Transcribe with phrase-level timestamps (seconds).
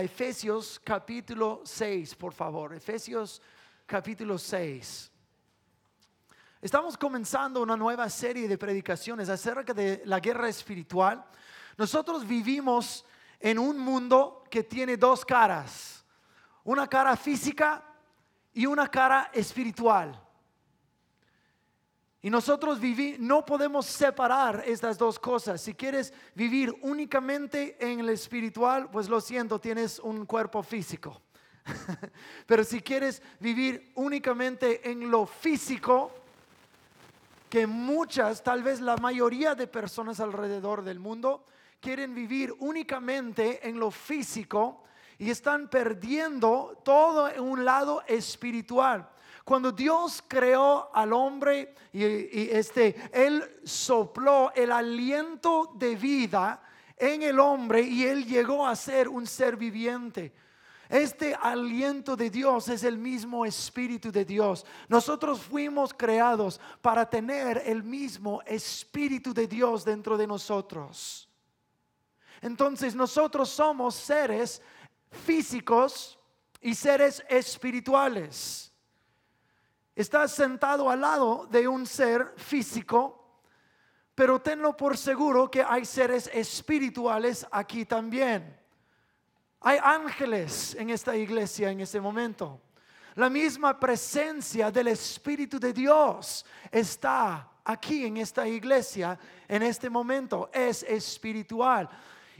[0.00, 2.72] Efesios capítulo 6, por favor.
[2.72, 3.42] Efesios
[3.84, 5.10] capítulo 6.
[6.62, 11.22] Estamos comenzando una nueva serie de predicaciones acerca de la guerra espiritual.
[11.76, 13.04] Nosotros vivimos
[13.38, 16.04] en un mundo que tiene dos caras,
[16.64, 17.84] una cara física
[18.54, 20.18] y una cara espiritual.
[22.24, 25.60] Y nosotros viví, no podemos separar estas dos cosas.
[25.60, 31.20] Si quieres vivir únicamente en el espiritual, pues lo siento, tienes un cuerpo físico.
[32.46, 36.12] Pero si quieres vivir únicamente en lo físico,
[37.50, 41.44] que muchas, tal vez la mayoría de personas alrededor del mundo,
[41.80, 44.84] quieren vivir únicamente en lo físico
[45.18, 49.08] y están perdiendo todo en un lado espiritual.
[49.44, 56.62] Cuando Dios creó al hombre y, este, Él sopló el aliento de vida
[56.96, 60.32] en el hombre y Él llegó a ser un ser viviente.
[60.88, 64.64] Este aliento de Dios es el mismo Espíritu de Dios.
[64.88, 71.28] Nosotros fuimos creados para tener el mismo Espíritu de Dios dentro de nosotros.
[72.42, 74.60] Entonces nosotros somos seres
[75.10, 76.18] físicos
[76.60, 78.71] y seres espirituales.
[79.94, 83.42] Estás sentado al lado de un ser físico,
[84.14, 88.58] pero tenlo por seguro que hay seres espirituales aquí también.
[89.60, 92.60] Hay ángeles en esta iglesia en este momento.
[93.14, 100.50] La misma presencia del Espíritu de Dios está aquí en esta iglesia en este momento.
[100.52, 101.88] Es espiritual.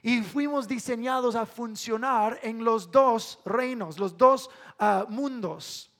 [0.01, 5.92] Y fuimos diseñados a funcionar en los dos reinos, los dos ah, mundos.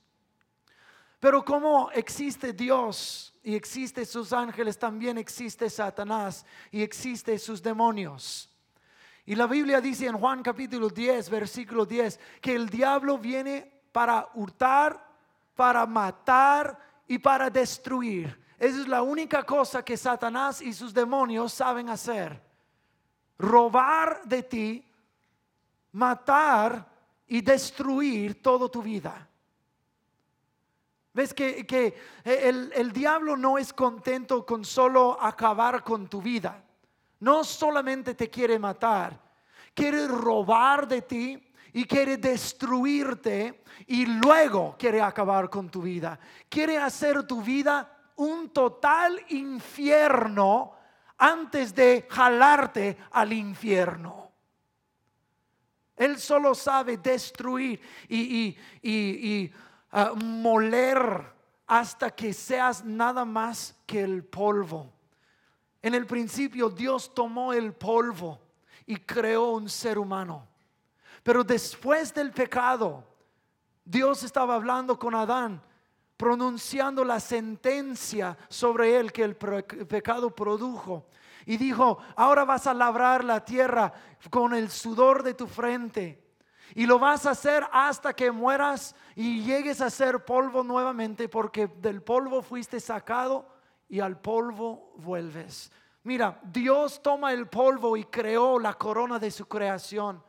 [1.23, 8.53] Pero como existe Dios y existe sus ángeles, también existe Satanás y existe sus demonios.
[9.25, 14.31] Y la Biblia dice en Juan capítulo 10, versículo 10, que el diablo viene para
[14.33, 15.01] hurtar,
[15.55, 18.37] para matar y para destruir.
[18.59, 22.37] Esa es la única cosa que Satanás y sus demonios saben hacer.
[23.39, 24.85] Robar de ti,
[25.93, 26.85] matar
[27.27, 29.29] y destruir toda tu vida.
[31.13, 36.63] Ves que, el, el, diablo no es contento con solo acabar con tu vida.
[37.19, 39.19] No solamente te quiere matar,
[39.75, 46.19] quiere robar de ti y quiere destruirte y luego quiere acabar con tu vida.
[46.49, 50.73] Quiere hacer tu vida un total infierno
[51.17, 54.31] antes de jalarte al infierno.
[55.95, 59.53] Él solo sabe destruir y, y, y
[60.15, 61.33] moler
[61.67, 64.91] hasta que seas nada más que el polvo.
[65.81, 68.39] En el principio Dios tomó el polvo
[68.85, 70.47] y creó un ser humano.
[71.21, 73.03] Pero después del pecado,
[73.85, 75.61] Dios estaba hablando con Adán,
[76.17, 81.05] pronunciando la sentencia sobre él que el pecado produjo.
[81.45, 83.93] Y dijo, ahora vas a labrar la tierra
[84.29, 86.22] con el sudor de tu frente
[86.75, 91.67] y lo vas a hacer hasta que mueras y llegues a ser polvo nuevamente, porque
[91.67, 93.47] del polvo fuiste sacado
[93.87, 95.71] y al polvo vuelves.
[96.03, 100.21] Mira, Dios toma el polvo y creó la corona de su creación.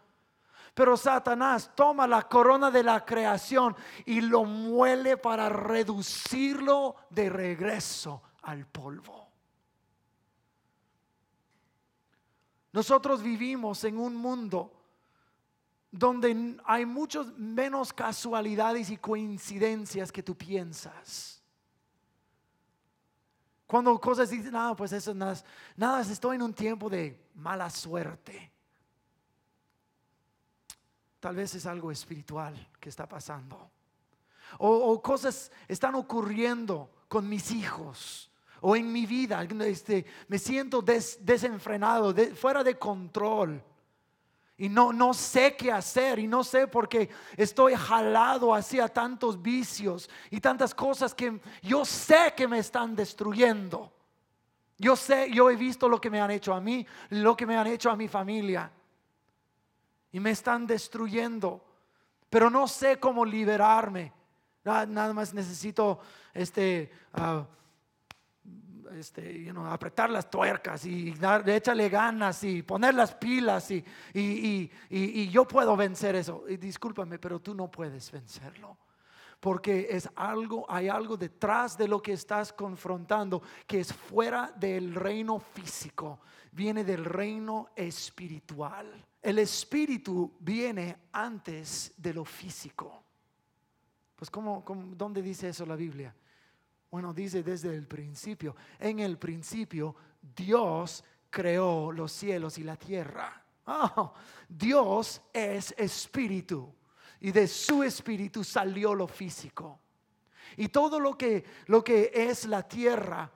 [0.75, 8.23] Pero Satanás toma la corona de la creación y lo muele para reducirlo de regreso
[8.43, 9.29] al polvo.
[12.73, 14.74] Nosotros vivimos en un mundo
[15.97, 21.41] donde hay muchos menos casualidades y coincidencias que tú piensas.
[23.65, 25.41] Cuando cosas dicen, nada, pues eso nada,
[25.77, 28.51] nada, estoy en un tiempo de mala suerte.
[31.21, 33.71] Tal vez es algo espiritual que está pasando.
[34.59, 39.45] O, cosas están ocurriendo con mis hijos o en mi vida.
[39.65, 43.63] Este, me siento desenfrenado, fuera de control.
[44.57, 49.43] Y no, no sé qué hacer y no sé por qué estoy jalado hacia tantos
[49.43, 53.93] vicios y tantas cosas que yo sé que me están destruyendo.
[54.79, 57.57] Yo sé, yo he visto lo que me han hecho a mí, lo que me
[57.57, 58.71] han hecho a mi familia.
[60.13, 61.65] Y me están destruyendo.
[62.31, 64.13] Pero no sé cómo liberarme.
[64.65, 65.99] Nada, más necesito
[66.33, 66.91] este...
[67.13, 67.45] Ah,
[68.95, 75.47] este, apretar las tuercas y dar, échale ganas y poner las pilas y, y, yo
[75.47, 76.45] puedo vencer eso.
[76.49, 78.77] Y discúlpame, pero tú no puedes vencerlo.
[79.41, 84.95] Porque es algo, hay algo detrás de lo que estás confrontando que es fuera del
[84.95, 86.21] reino físico,
[86.53, 89.05] viene del reino espiritual.
[89.21, 93.05] el espíritu viene antes de lo físico.
[94.17, 94.65] Pues ¿cómo,
[94.97, 96.15] dónde dice eso la Biblia?
[96.95, 98.55] Bueno, dice desde el principio.
[98.79, 99.97] En el principio
[100.37, 103.43] Dios creó los cielos y la tierra.
[103.67, 104.13] Oh,
[104.49, 106.73] Dios es espíritu
[107.19, 109.81] y de su espíritu salió lo físico.
[110.57, 113.29] Y todo lo que, lo que es la tierra,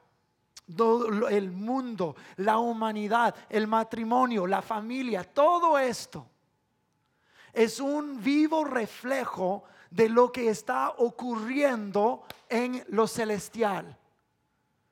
[1.28, 6.30] el mundo, la humanidad, el matrimonio, la familia, todo esto
[7.52, 13.96] es un vivo reflejo de lo que está ocurriendo en lo celestial.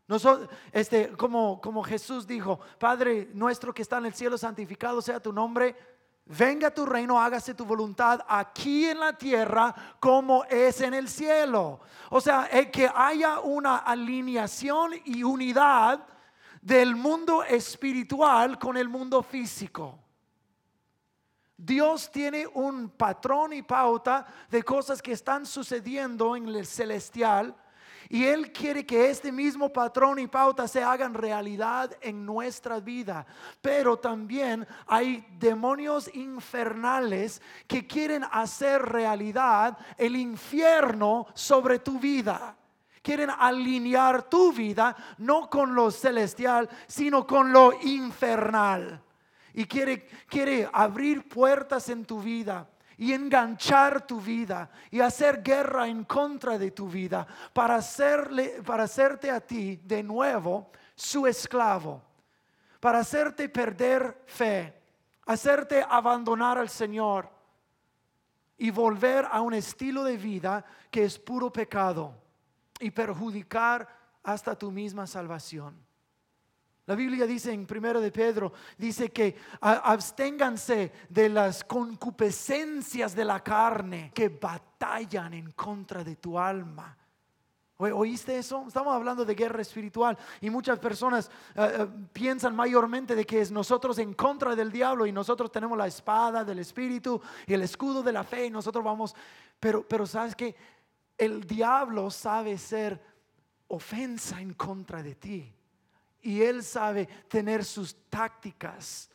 [0.09, 5.21] Nosotros, este, como, como Jesús dijo, Padre nuestro que está en el cielo, santificado sea
[5.21, 5.75] tu nombre,
[6.27, 11.81] venga tu reino, hágase tu voluntad aquí en la tierra como es en el cielo.
[12.11, 16.07] O sea, que haya una alineación y unidad
[16.63, 20.06] del mundo espiritual con el mundo físico.
[21.57, 27.55] Dios tiene un patrón y pauta de cosas que están sucediendo en el celestial.
[28.09, 33.27] Y Él quiere que este mismo patrón y pauta se hagan realidad en nuestra vida.
[33.63, 42.55] Pero también hay demonios infernales que quieren hacer realidad el infierno sobre tu vida.
[43.03, 49.03] Quieren alinear tu vida no con lo celestial, sino con lo infernal
[49.57, 52.69] y quiere, quiere abrir puertas en tu vida
[52.99, 58.85] y enganchar tu vida y hacer guerra en contra de tu vida para, hacerle, para
[58.85, 62.03] hacerte a ti de nuevo su esclavo,
[62.81, 64.79] para hacerte perder fe,
[65.25, 67.31] hacerte abandonar al Señor
[68.59, 72.15] y volver a un estilo de vida que es puro pecado
[72.79, 73.89] y perjudicar
[74.23, 75.86] hasta tu misma salvación.
[76.87, 83.43] La Biblia dice en 1 de Pedro, dice que absténganse de las concupiscencias de la
[83.43, 86.97] carne que batallan en contra de tu alma.
[87.79, 88.65] ¿Oíste eso?
[88.69, 93.51] Estamos hablando de guerra espiritual y muchas personas eh, eh, piensan mayormente de que es
[93.51, 98.03] nosotros en contra del diablo y nosotros tenemos la espada del espíritu y el escudo
[98.03, 99.15] de la fe y nosotros vamos,
[99.61, 100.55] pero, pero sabes que
[101.19, 103.03] el diablo sabe ser
[103.69, 105.56] ofensa en contra de ti
[106.27, 109.09] y Él sabe tener sus tácticas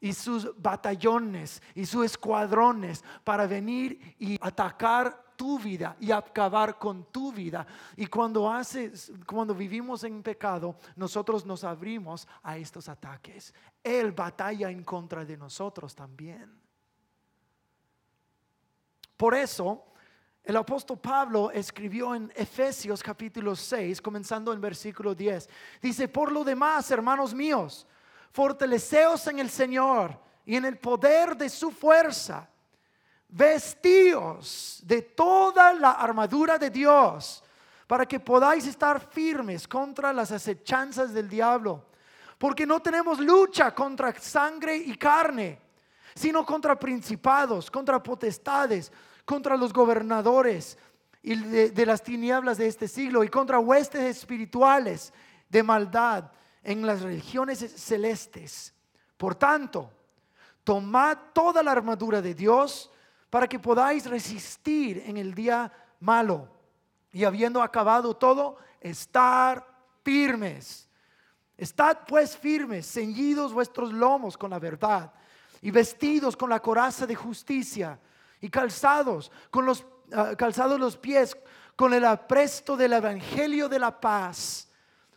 [0.00, 7.04] y sus batallones y sus escuadrones para venir y atacar tu vida y acabar con
[7.12, 7.64] tu vida.
[7.94, 13.54] Y cuando haces, cuando vivimos en pecado, nosotros nos abrimos a estos ataques.
[13.84, 16.60] Él batalla en contra de nosotros también.
[19.16, 19.84] Por eso,
[20.46, 25.48] el apóstol Pablo escribió en Efesios capítulo 6, comenzando en versículo 10.
[25.82, 27.84] Dice, por lo demás, hermanos míos,
[28.30, 32.48] fortaleceos en el Señor y en el poder de su fuerza.
[33.28, 37.42] Vestíos de toda la armadura de Dios
[37.88, 41.86] para que podáis estar firmes contra las acechanzas del diablo.
[42.38, 45.58] Porque no tenemos lucha contra sangre y carne,
[46.14, 48.92] sino contra principados, contra potestades
[49.26, 50.78] contra los gobernadores
[51.20, 55.12] y de, las tinieblas de este siglo y contra huestes espirituales
[55.48, 56.30] de maldad
[56.62, 58.72] en las regiones celestes.
[59.16, 59.90] Por tanto,
[60.62, 62.90] tomad toda la armadura de Dios
[63.28, 66.48] para que podáis resistir en el día malo
[67.10, 69.66] y habiendo acabado todo, estar
[70.04, 70.88] firmes.
[71.56, 75.12] Estad pues firmes, ceñidos vuestros lomos con la verdad
[75.60, 77.98] y vestidos con la coraza de justicia
[78.40, 81.36] y calzados, con los ah, calzados los pies,
[81.74, 84.68] con el apresto del evangelio de la paz.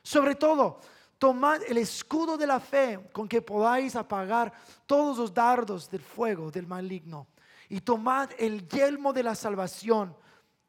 [0.03, 0.79] Sobre todo,
[1.17, 4.51] tomad el escudo de la fe con que podáis apagar
[4.85, 7.27] todos los dardos del fuego del maligno.
[7.69, 10.15] Y tomad el yelmo de la salvación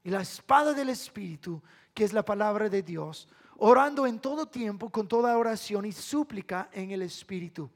[0.03, 1.63] y la espada del Espíritu,
[1.95, 3.29] que es la palabra de Dios,
[3.59, 7.71] orando en todo tiempo con toda oración y súplica en el Espíritu,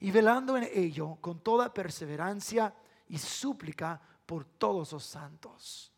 [0.00, 2.74] y velando en ello con toda perseverancia
[3.08, 5.90] y súplica por todos los santos.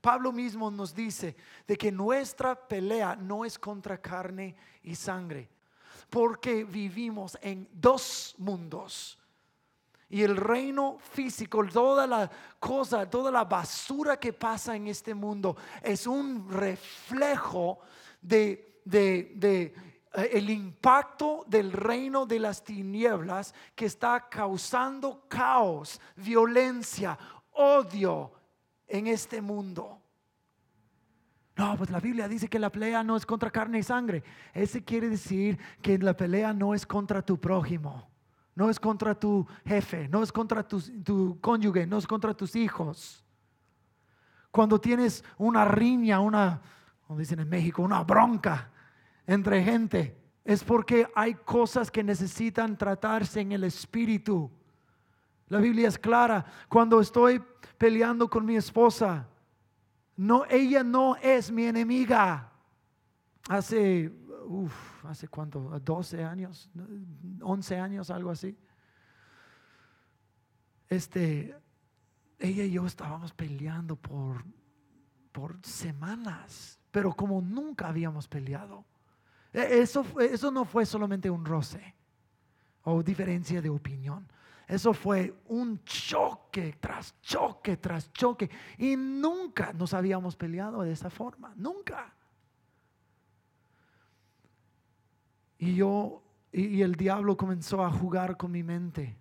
[0.00, 5.50] Pablo mismo nos dice de que nuestra pelea no es contra carne y sangre,
[6.08, 9.18] porque vivimos en dos mundos.
[10.08, 15.58] Y el reino físico, toda la cosa, toda la basura que pasa en este mundo
[15.82, 17.80] es un reflejo
[18.22, 19.74] de, de, de
[20.12, 27.18] el impacto del reino de las tinieblas que está causando caos, violencia,
[27.52, 28.32] odio
[28.88, 30.00] en este mundo.
[31.56, 34.24] No, pues la Biblia dice que la pelea no es contra carne y sangre.
[34.52, 38.08] Ese quiere decir que la pelea no es contra tu prójimo.
[38.56, 42.54] no es contra tu jefe, no es contra tu, tu cónyuge, no es contra tus
[42.56, 43.24] hijos.
[44.50, 46.60] Cuando tienes una riña, una,
[47.06, 48.70] como dicen en México, una bronca
[49.30, 54.50] entre gente, es porque hay cosas que necesitan tratarse en el espíritu.
[55.46, 56.44] La Biblia es clara.
[56.68, 57.40] Cuando estoy
[57.78, 59.28] peleando con mi esposa,
[60.16, 62.50] no, ella no es mi enemiga.
[63.48, 64.12] Hace,
[64.46, 66.68] uff, hace cuánto, 12 años,
[67.40, 68.58] 11 años, algo así.
[70.88, 71.56] Este,
[72.36, 74.44] ella y yo estábamos peleando por,
[75.30, 78.89] por semanas, pero como nunca habíamos peleado.
[79.52, 81.94] E, eso, eso no fue solamente un roce
[82.84, 84.26] o diferencia de opinión.
[84.70, 88.48] Eso fue un choque tras choque tras choque.
[88.78, 91.52] Y nunca nos habíamos peleado de esa forma.
[91.56, 92.14] Nunca.
[95.58, 99.18] Y yo, y, el diablo comenzó a jugar con mi mente.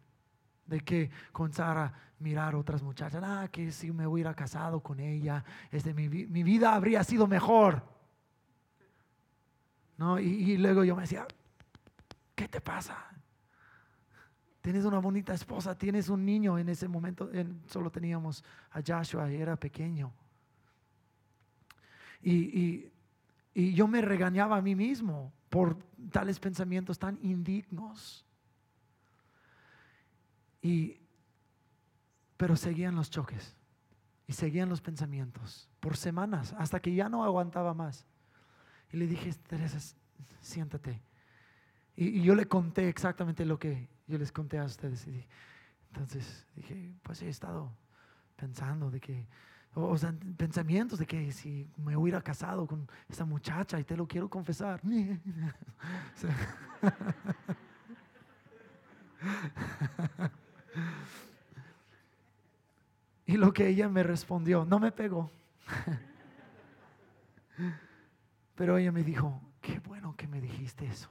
[0.68, 3.24] De que comenzara a mirar otras muchachas.
[3.26, 7.82] Ah, que si me hubiera casado con ella, este, mi, mi vida habría sido mejor.
[10.00, 10.18] ¿No?
[10.18, 11.28] Y, luego yo me decía,
[12.34, 12.98] ¿qué te pasa?
[14.62, 17.30] Tienes una bonita esposa, tienes un niño en ese momento,
[17.68, 18.42] solo teníamos
[18.72, 20.14] a Joshua y era pequeño.
[22.22, 22.90] Y,
[23.54, 25.78] y yo me regañaba a mí mismo por
[26.14, 28.26] tales pensamientos tan indignos.
[30.62, 30.96] Y,
[32.38, 33.54] pero seguían los choques
[34.28, 38.06] y seguían los pensamientos por semanas hasta que ya no aguantaba más.
[38.92, 39.80] Y le dije, Teresa,
[40.42, 41.02] siéntate.
[41.96, 45.06] Y, yo le conté exactamente lo que yo les conté a ustedes.
[45.08, 45.28] Y
[45.94, 47.72] entonces dije, pues he estado
[48.36, 49.28] pensando de que,
[49.74, 54.08] o, sea, pensamientos de que si me hubiera casado con esa muchacha y te lo
[54.08, 54.82] quiero confesar.
[63.26, 65.30] y lo que ella me respondió, no me pegó.
[68.60, 71.10] Pero ella me dijo, qué bueno que me dijiste eso.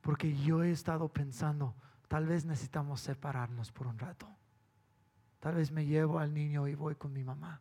[0.00, 1.76] Porque yo he estado pensando,
[2.08, 4.26] tal vez necesitamos separarnos por un rato.
[5.38, 7.60] Tal vez me llevo al niño y voy con mi mamá.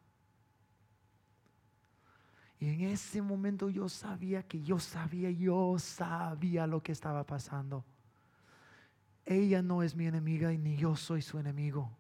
[2.60, 7.86] Y en ese momento yo sabía que yo sabía, yo sabía lo que estaba pasando.
[9.24, 11.96] Ella no es mi enemiga y ni yo soy su enemigo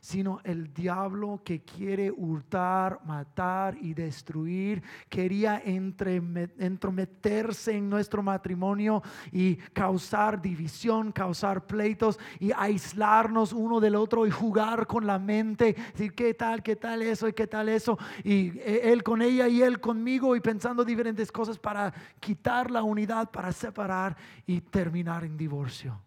[0.00, 9.02] sino el diablo que quiere hurtar, matar y destruir, quería entrometerse en nuestro matrimonio
[9.32, 15.74] y causar división, causar pleitos y aislarnos uno del otro y jugar con la mente,
[15.92, 19.48] decir qué tal, qué tal eso y qué tal eso, y e, él con ella
[19.48, 25.24] y él conmigo y pensando diferentes cosas para quitar la unidad, para separar y terminar
[25.24, 26.00] en divorcio.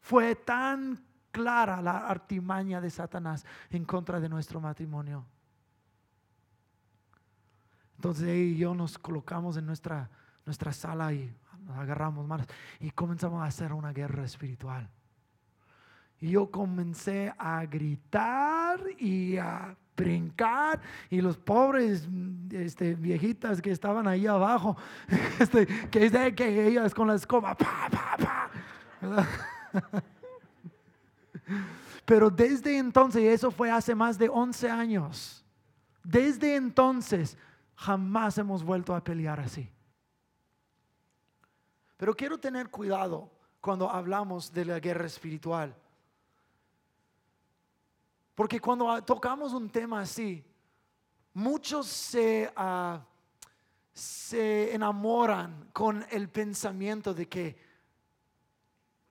[0.00, 1.02] Fue tan
[1.34, 5.26] clara la artimaña de Satanás en contra de nuestro matrimonio.
[7.96, 10.08] Entonces ella y yo nos colocamos en nuestra,
[10.46, 11.34] nuestra sala y
[11.66, 12.46] nos agarramos manos
[12.78, 14.88] y comenzamos a hacer una guerra espiritual.
[16.20, 22.08] Y yo comencé a gritar y a brincar y los pobres
[22.52, 24.76] este, viejitas que estaban ahí abajo,
[25.40, 29.30] este, que, que ellas con la escoba, pa, pa, pa,
[32.04, 35.44] pero desde entonces, y eso fue hace más de 11 años,
[36.02, 37.38] desde entonces
[37.74, 39.70] jamás hemos vuelto a pelear así.
[41.96, 43.30] Pero quiero tener cuidado
[43.60, 45.74] cuando hablamos de la guerra espiritual.
[48.34, 50.44] Porque cuando tocamos un tema así,
[51.32, 53.00] muchos se, ah,
[53.92, 57.56] se enamoran con el pensamiento de que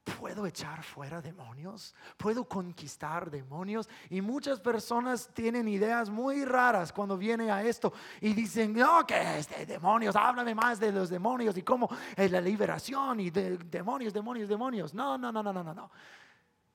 [0.04, 1.96] ¿Puedo echar fuera demonios?
[2.18, 3.88] ¿Puedo conquistar demonios?
[4.10, 9.40] Y muchas personas tienen ideas muy raras cuando viene a esto y dicen, no, que
[9.40, 14.14] este demonios, háblame más de los demonios y cómo es la liberación y de demonios,
[14.14, 14.94] demonios, demonios.
[14.94, 15.90] No, no, no, no, no, no.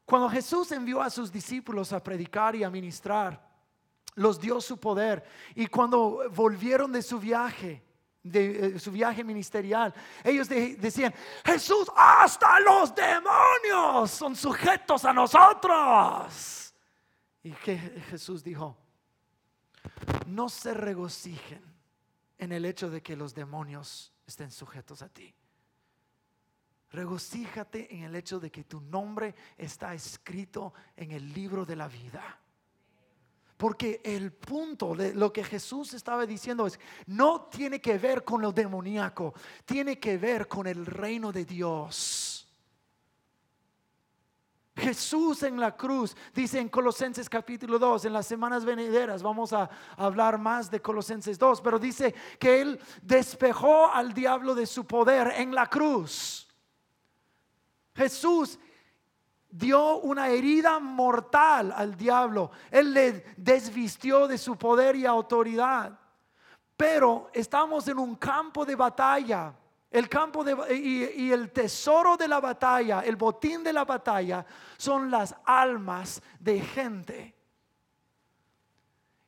[0.06, 3.46] Cuando Jesús envió a sus discípulos a predicar y a ministrar,
[4.14, 5.22] los dio su poder.
[5.54, 7.84] Y cuando volvieron de su viaje,
[8.22, 9.94] de eh, su viaje ministerial,
[10.24, 16.74] ellos decían, Jesús, hasta los demonios son sujetos a nosotros.
[17.42, 18.76] Y que Jesús dijo,
[20.26, 21.62] no se regocijen
[22.38, 25.34] en el hecho de que los demonios estén sujetos a ti.
[26.90, 31.88] Regocíjate en el hecho de que tu nombre está escrito en el libro de la
[31.88, 32.40] vida.
[33.58, 38.40] Porque el punto de lo que Jesús estaba diciendo es, no tiene que ver con
[38.40, 39.34] lo demoníaco,
[39.64, 42.48] tiene que ver con el reino de Dios.
[44.76, 49.68] Jesús en la cruz, dice en Colosenses capítulo 2, en las semanas venideras vamos a
[49.96, 55.32] hablar más de Colosenses 2, pero dice que Él despejó al diablo de su poder
[55.36, 56.46] en la cruz.
[57.92, 58.56] Jesús
[59.50, 62.50] dio una herida mortal al diablo.
[62.70, 65.98] Él le desvistió de su poder y autoridad.
[66.76, 69.52] Pero estamos en un campo de batalla.
[69.90, 74.44] El campo de, y, y, el tesoro de la batalla, el botín de la batalla,
[74.76, 77.37] son las almas de gente.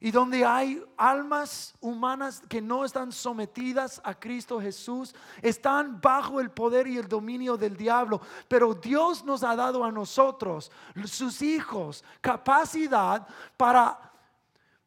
[0.01, 6.51] Y donde hay almas humanas que no están sometidas a Cristo Jesús, están bajo el
[6.51, 8.21] poder y el dominio del diablo.
[8.49, 10.73] Pero Dios nos ha dado a nosotros,
[11.05, 13.27] sus hijos, capacidad
[13.57, 14.11] para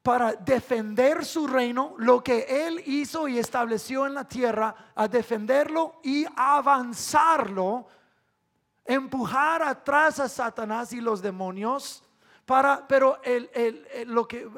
[0.04, 6.02] para defender su reino, lo que Él hizo y estableció en la tierra, a defenderlo
[6.04, 7.88] y avanzarlo,
[8.84, 12.04] empujar atrás a Satanás y los demonios
[12.46, 13.20] para, pero
[14.06, 14.50] lo que,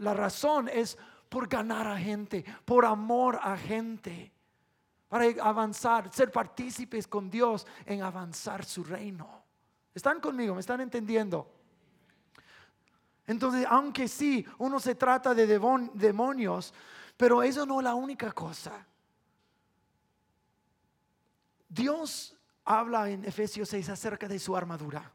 [0.00, 0.96] la razón es
[1.28, 4.32] por ganar a gente, por amor a gente,
[5.08, 9.42] para avanzar, ser partícipes con Dios en avanzar su reino.
[9.94, 10.54] ¿Están conmigo?
[10.54, 11.50] ¿Me están entendiendo?
[13.26, 16.74] Entonces, aunque sí, uno se trata de demonios,
[17.16, 18.86] pero eso no es la única cosa.
[21.68, 25.10] Dios habla en Efesios 6 acerca de su armadura.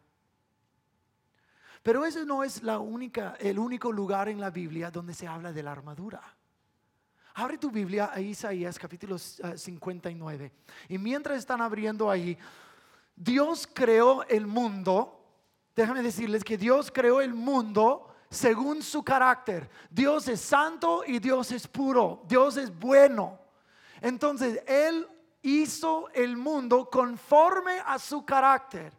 [1.88, 5.54] Pero ese no es la única, el único lugar en la Biblia donde se habla
[5.54, 6.22] de la armadura.
[7.36, 10.52] Abre tu Biblia a Isaías capítulo 59.
[10.90, 12.38] Y mientras están abriendo ahí,
[13.16, 15.18] Dios creó el mundo.
[15.74, 19.70] Déjame decirles que Dios creó el mundo según su carácter.
[19.90, 22.22] Dios es santo y Dios es puro.
[22.28, 23.40] Dios es bueno.
[24.02, 25.08] Entonces, Él
[25.42, 28.92] hizo el mundo conforme a su carácter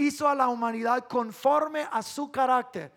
[0.00, 2.92] hizo a la humanidad conforme a su carácter.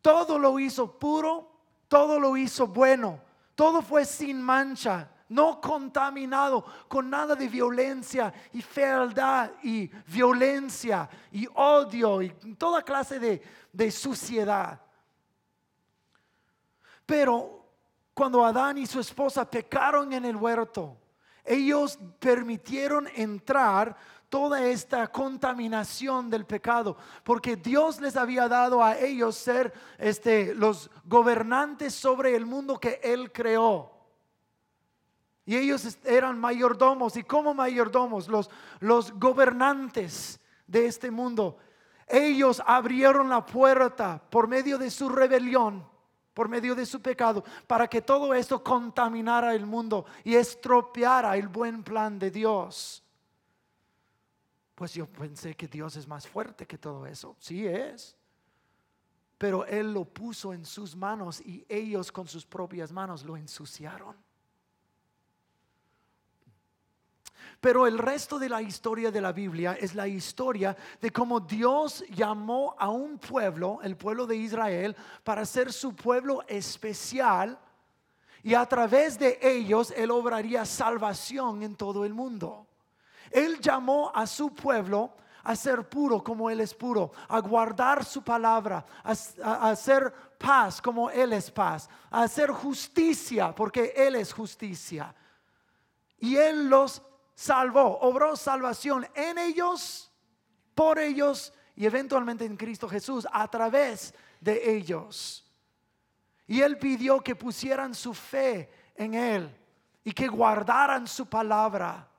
[0.00, 1.50] Todo lo hizo puro,
[1.88, 3.20] todo lo hizo bueno,
[3.54, 11.46] todo fue sin mancha, no contaminado con nada de violencia y fealdad y violencia y
[11.54, 14.80] odio y toda clase de, de suciedad.
[17.06, 17.66] Pero
[18.14, 20.96] cuando Adán y su esposa pecaron en el huerto,
[21.44, 23.96] ellos permitieron entrar
[24.30, 30.88] toda esta contaminación del pecado, porque Dios les había dado a ellos ser este, los
[31.04, 33.90] gobernantes sobre el mundo que Él creó.
[35.44, 41.58] Y ellos eran mayordomos, y como mayordomos, los, los gobernantes de este mundo,
[42.06, 45.84] ellos abrieron la puerta por medio de su rebelión,
[46.34, 51.48] por medio de su pecado, para que todo esto contaminara el mundo y estropeara el
[51.48, 53.02] buen plan de Dios.
[54.80, 57.36] Pues yo pensé que Dios es más fuerte que todo eso.
[57.38, 58.16] Sí es.
[59.36, 64.16] Pero Él lo puso en sus manos y ellos con sus propias manos lo ensuciaron.
[67.60, 72.02] Pero el resto de la historia de la Biblia es la historia de cómo Dios
[72.08, 77.58] llamó a un pueblo, el pueblo de Israel, para ser su pueblo especial.
[78.42, 82.66] Y a través de ellos Él obraría salvación en todo el mundo.
[83.30, 88.22] Él llamó a su pueblo a ser puro como Él es puro, a guardar su
[88.22, 95.14] palabra, a, hacer paz como Él es paz, a hacer justicia porque Él es justicia.
[96.18, 97.02] Y Él los
[97.34, 100.12] salvó, obró salvación en ellos,
[100.74, 105.46] por ellos y eventualmente en Cristo Jesús, a través de ellos.
[106.46, 109.56] Y Él pidió que pusieran su fe en Él
[110.04, 112.09] y que guardaran su palabra.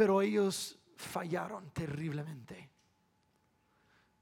[0.00, 2.70] Pero ellos fallaron terriblemente.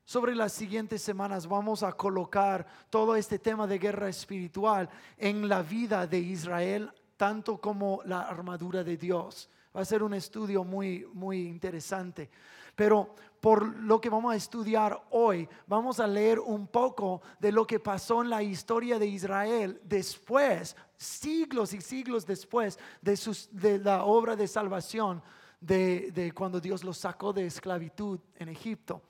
[0.05, 5.63] Sobre las siguientes semanas vamos a colocar todo este tema de guerra espiritual en la
[5.63, 9.49] vida de Israel, tanto como la armadura de Dios.
[9.77, 12.29] Va a ser un estudio muy, muy interesante.
[12.75, 17.65] Pero por lo que vamos a estudiar hoy, vamos a leer un poco de lo
[17.65, 23.17] que pasó en la historia de Israel después, siglos y siglos después de,
[23.53, 25.23] de la obra de salvación
[25.61, 29.03] de, cuando Dios los sacó de esclavitud en Egipto.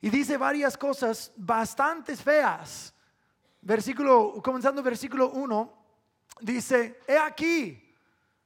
[0.00, 2.94] Y dice varias cosas bastante feas.
[3.60, 5.72] Versículo, comenzando versículo 1,
[6.40, 7.94] dice, he aquí,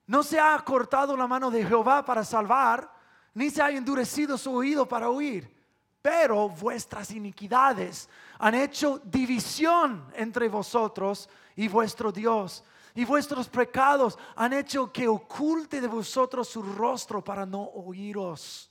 [0.07, 2.91] no se ha cortado la mano de Jehová para salvar,
[3.35, 5.55] ni se ha endurecido su oído para oír,
[6.01, 14.53] pero vuestras iniquidades han hecho división entre vosotros y vuestro Dios y vuestros pecados han
[14.53, 18.71] hecho que oculte de vosotros su rostro para no oíros.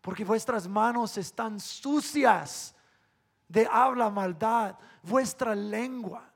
[0.00, 2.74] Porque vuestras manos están sucias
[3.48, 6.30] de habla maldad, vuestra lengua.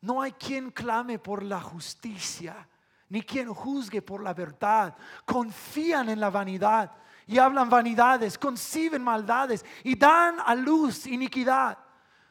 [0.00, 2.68] No hay quien clame por la justicia,
[3.08, 4.96] ni quien juzgue por la verdad.
[5.24, 6.92] Confían en la vanidad
[7.26, 11.78] y hablan vanidades, conciben maldades y dan a luz iniquidad.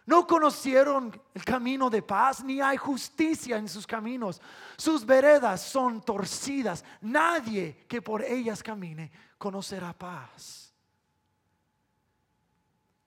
[0.08, 4.42] No conocieron el camino de paz, ni hay justicia en sus caminos.
[4.78, 6.86] Sus veredas son torcidas.
[7.02, 10.74] Nadie que por ellas camine conocerá paz.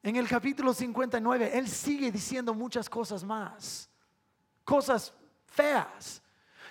[0.03, 3.89] En el capítulo 59, Él sigue diciendo muchas cosas más,
[4.63, 5.15] cosas
[5.47, 6.23] feas.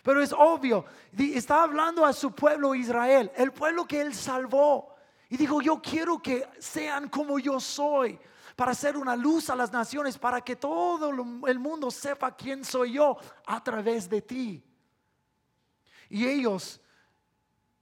[0.04, 0.86] Pero es obvio,
[1.18, 4.96] está hablando a su pueblo Israel, el pueblo que Él salvó.
[5.28, 8.20] Y dijo, yo quiero que sean como yo soy
[8.60, 11.12] para ser una luz a las naciones, para que todo
[11.48, 14.62] el mundo sepa quién soy yo a través de ti.
[16.10, 16.82] Y ellos,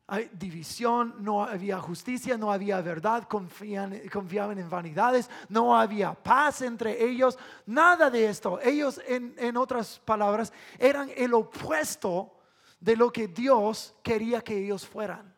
[0.06, 7.04] hay división, no había justicia, no había verdad, confiaban en vanidades, no había paz entre
[7.04, 8.60] ellos, nada de esto.
[8.62, 12.38] Ellos, en otras palabras, eran el opuesto
[12.80, 15.37] de lo que Dios quería que ellos fueran.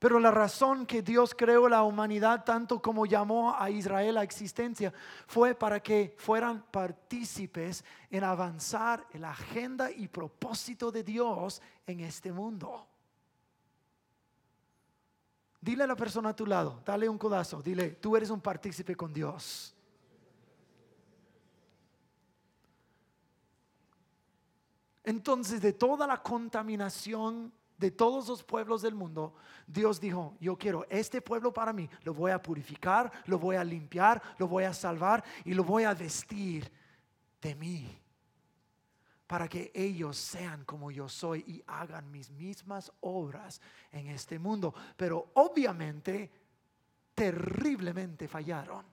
[0.00, 4.94] Pero la razón que Dios creó la humanidad tanto como llamó a Israel a existencia
[5.26, 12.32] fue para que fueran partícipes en avanzar la agenda y propósito de Dios en este
[12.32, 12.86] mundo.
[15.60, 18.96] Dile a la persona a tu lado, dale un codazo, dile, tú eres un partícipe
[18.96, 19.76] con Dios.
[25.04, 29.34] Entonces, de toda la contaminación de todos los pueblos del mundo,
[29.66, 33.64] Dios dijo, yo quiero este pueblo para mí, lo voy a purificar, lo voy a
[33.64, 36.70] limpiar, lo voy a salvar y lo voy a vestir
[37.40, 37.98] de mí,
[39.26, 43.62] para que ellos sean como yo soy y hagan mis mismas obras
[43.92, 44.74] en este mundo.
[44.94, 46.30] Pero obviamente,
[47.14, 48.84] terriblemente fallaron.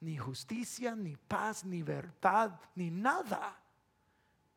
[0.00, 3.58] Ni justicia, ni paz, ni verdad, ni nada.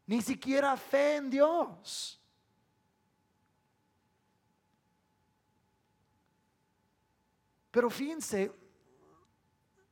[0.08, 2.22] Ni siquiera fe en Dios.
[7.77, 8.51] Pero fíjense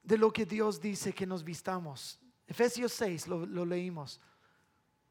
[0.01, 2.19] de lo que Dios dice que nos vistamos.
[2.47, 4.19] Efesios 6 lo, leímos.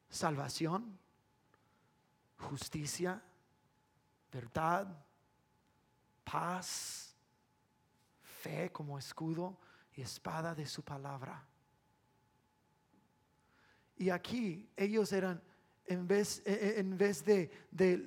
[0.09, 0.99] Salvación,
[2.37, 3.23] justicia,
[4.33, 4.89] verdad,
[6.25, 7.15] paz,
[8.43, 9.57] fe como escudo
[9.95, 11.47] y espada de su palabra.
[13.99, 15.41] Y aquí ellos eran,
[15.87, 18.05] en vez, e, e, en vez de, de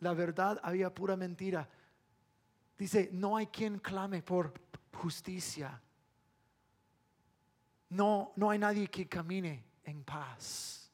[0.00, 1.70] la verdad, había pura mentira.
[2.76, 4.52] Dice, no hay quien clame por
[4.92, 5.80] justicia.
[7.90, 10.90] No, no hay nadie que camine en paz.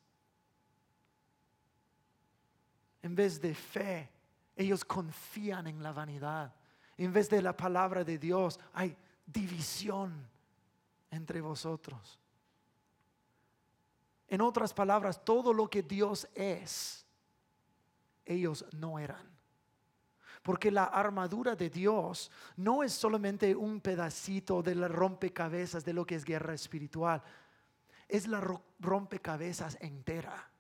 [3.02, 4.10] En vez de fe,
[4.56, 6.54] ellos confían en la vanidad.
[6.98, 10.28] En vez de la palabra de Dios, hay división
[11.10, 12.18] entre vosotros.
[14.28, 17.06] En otras palabras, todo lo que Dios es,
[18.24, 19.29] ellos no eran.
[20.42, 26.07] Porque la armadura de Dios no es solamente un pedacito de la rompecabezas de lo
[26.07, 27.22] que es guerra espiritual.
[28.09, 28.42] Es la
[28.79, 30.50] rompecabezas entera.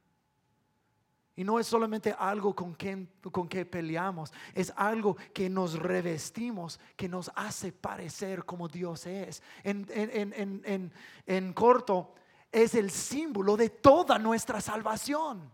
[1.34, 6.78] Y no es solamente algo con que, con que peleamos, es algo que nos revestimos,
[6.96, 9.42] que nos hace parecer como Dios es.
[9.64, 10.92] En, en,
[11.26, 12.14] en corto,
[12.52, 15.50] es el símbolo de toda nuestra salvación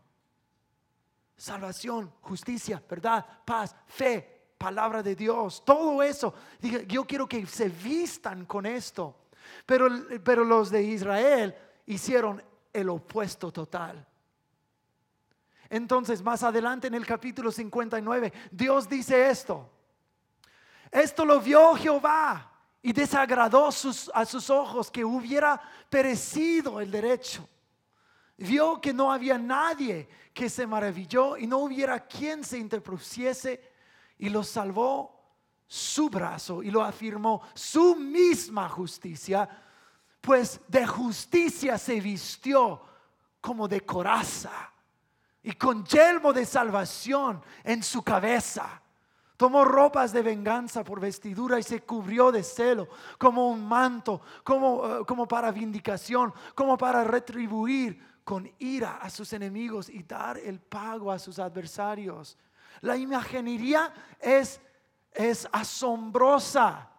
[1.36, 6.34] salvación, justicia, verdad, paz, fe, palabra de Dios, todo eso.
[6.86, 9.16] Yo quiero que se vistan con esto.
[9.64, 9.88] Pero,
[10.24, 11.54] pero los de Israel
[11.86, 14.06] hicieron el opuesto total.
[15.68, 19.68] Entonces, más adelante en el capítulo 59, Dios dice esto.
[20.90, 27.46] Esto lo vio Jehová y desagradó a sus ojos que hubiera perecido el derecho
[28.38, 33.72] Vio que no había nadie que se maravilló y no hubiera quien se interpusiese
[34.18, 35.16] y lo salvó
[35.66, 39.48] su brazo y lo afirmó su misma justicia,
[40.20, 42.82] pues de justicia se vistió
[43.40, 44.72] como de coraza
[45.42, 48.82] y con yelmo de salvación en su cabeza.
[49.36, 54.86] Tomó ropas de venganza por vestidura y se cubrió de celo como un manto, como,
[54.86, 60.58] eh, como para vindicación, como para retribuir con ira a sus enemigos y dar el
[60.58, 62.36] pago a sus adversarios.
[62.80, 64.60] La imaginería es,
[65.12, 66.90] es asombrosa.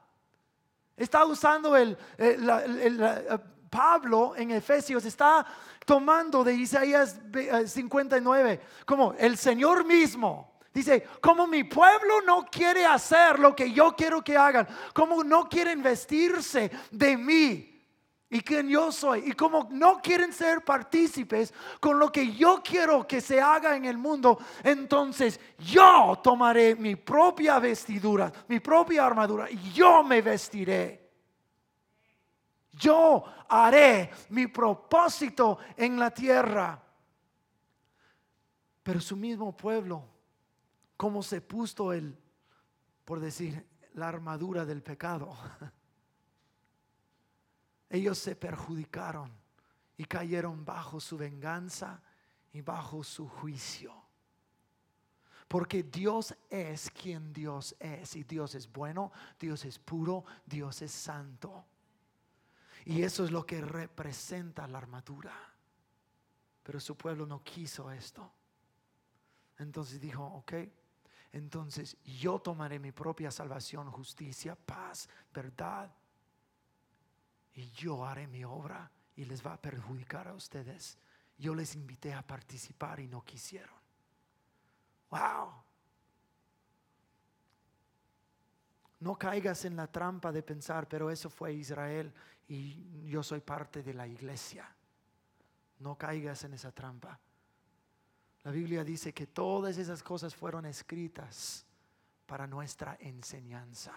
[0.96, 5.46] Está usando el, la, Pablo en Efesios está
[5.86, 7.20] tomando de Isaías
[7.66, 10.60] 59, eh, como el Señor mismo.
[10.74, 15.50] Dice, como mi pueblo no quiere hacer lo que yo quiero que hagan, como no
[15.50, 17.77] quieren vestirse de mí
[18.30, 23.08] y quien yo soy, y como no quieren ser partícipes con lo que yo quiero
[23.08, 29.50] que se haga en el mundo, entonces yo tomaré mi propia vestidura, mi propia armadura,
[29.50, 31.08] y yo me vestiré.
[32.74, 36.84] Yo haré mi propósito en la tierra.
[38.84, 40.04] Pero su mismo pueblo
[40.98, 42.18] cómo se puso el,
[43.06, 45.36] por decir, la armadura del pecado.
[47.90, 49.32] Ellos se perjudicaron
[49.98, 52.02] y cayeron bajo su venganza
[52.54, 53.94] y bajo su juicio.
[55.48, 58.16] Porque Dios es quien Dios es.
[58.16, 61.66] Y Dios es bueno, Dios es puro, Dios es santo.
[62.86, 65.34] Y eso es lo que representa la armadura.
[66.64, 68.30] Pero su pueblo no quiso esto.
[69.58, 70.54] Entonces dijo, ok,
[71.32, 75.92] entonces yo tomaré mi propia salvación, justicia, paz, verdad.
[77.58, 80.96] Y yo haré mi obra y les va a perjudicar a ustedes.
[81.40, 83.76] Yo les invité a participar y no quisieron.
[85.10, 85.54] Wow.
[89.00, 92.14] No caigas en la trampa de pensar, pero eso fue Israel
[92.48, 94.72] y yo soy parte de la iglesia.
[95.80, 97.20] No caigas en esa trampa.
[98.44, 101.66] La Biblia dice que todas esas cosas fueron escritas
[102.28, 103.94] para nuestra enseñanza.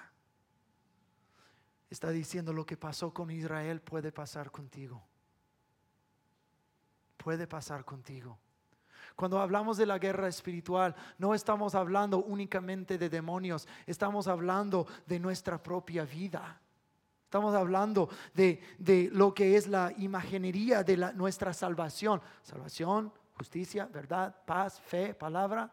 [1.90, 5.02] Está diciendo lo que pasó con Israel puede pasar contigo.
[7.16, 8.38] Puede pasar contigo.
[9.16, 15.18] Cuando hablamos de la guerra espiritual, no estamos hablando únicamente de demonios, estamos hablando de
[15.18, 16.60] nuestra propia vida.
[17.24, 22.20] Estamos hablando de, lo que es la imaginería de la, nuestra salvación.
[22.42, 25.70] Salvación, justicia, verdad, paz, fe, palabra.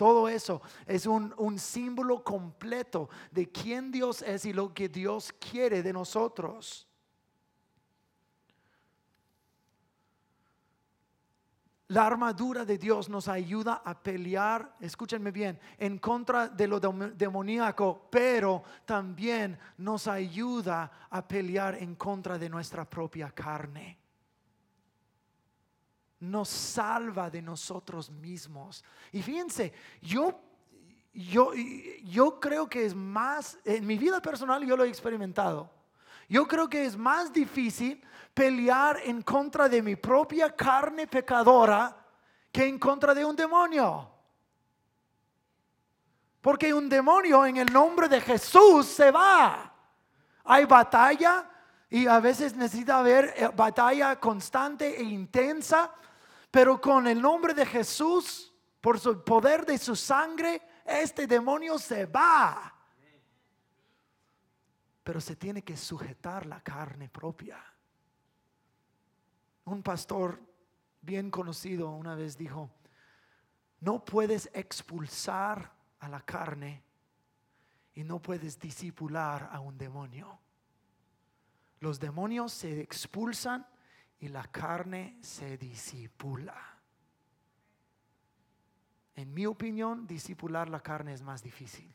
[0.00, 5.82] Todo eso es un, símbolo completo de quién Dios es y lo que Dios quiere
[5.82, 6.88] de nosotros.
[11.88, 18.08] La armadura de Dios nos ayuda a pelear, escúchenme bien, en contra de lo demoníaco,
[18.10, 23.99] pero también nos ayuda a pelear en contra de nuestra propia carne
[26.20, 28.84] nos salva de nosotros mismos.
[29.10, 30.38] Y fíjense, yo,
[31.12, 31.52] yo,
[32.04, 35.70] yo creo que es más, en mi vida personal yo lo he experimentado.
[36.28, 38.00] Yo creo que es más difícil
[38.34, 41.96] pelear en contra de mi propia carne pecadora
[42.52, 44.08] que en contra de un demonio.
[46.40, 49.74] Porque un demonio en el nombre de Jesús se va.
[50.44, 51.48] Hay batalla
[51.88, 55.92] y a veces necesita haber eh, batalla constante e intensa
[56.50, 62.06] pero con el nombre de Jesús, por su poder de su sangre, este demonio se
[62.06, 62.74] va.
[65.02, 67.62] Pero se tiene que sujetar la carne propia.
[69.64, 70.40] Un pastor
[71.00, 72.70] bien conocido una vez dijo,
[73.80, 76.82] no puedes expulsar a la carne
[77.94, 80.38] y no puedes disipular a un demonio.
[81.80, 83.66] Los demonios se expulsan
[84.20, 86.54] y la carne se disipula.
[89.16, 91.92] En mi opinión, disipular la carne es más difícil.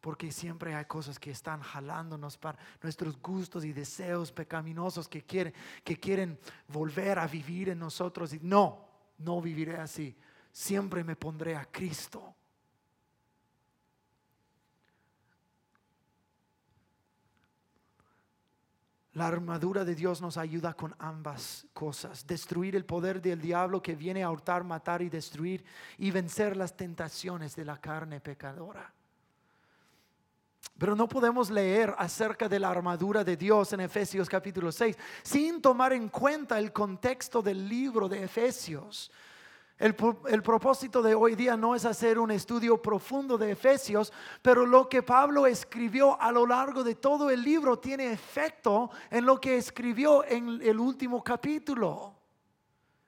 [0.00, 5.52] Porque siempre hay cosas que están jalándonos para nuestros gustos y deseos pecaminosos que quieren,
[5.82, 8.32] que quieren volver a vivir en nosotros.
[8.32, 10.16] Y no, no viviré así.
[10.52, 12.34] Siempre me pondré a Cristo.
[19.16, 22.26] La armadura de Dios nos ayuda con ambas cosas.
[22.26, 25.64] Destruir el poder del diablo que viene a hurtar, matar y destruir
[25.96, 28.92] y vencer las tentaciones de la carne pecadora.
[30.76, 35.62] Pero no podemos leer acerca de la armadura de Dios en Efesios capítulo 6 sin
[35.62, 39.10] tomar en cuenta el contexto del libro de Efesios.
[39.78, 44.10] El, propósito de hoy día no es hacer un estudio profundo de Efesios,
[44.40, 49.26] pero lo que Pablo escribió a lo largo de todo el libro tiene efecto en
[49.26, 52.14] lo que escribió en el último capítulo.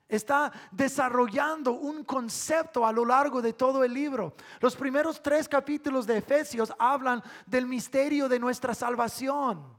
[0.07, 4.35] Está desarrollando un concepto a lo largo de todo el libro.
[4.61, 9.78] Los primeros tres capítulos de Efesios hablan del misterio de nuestra salvación.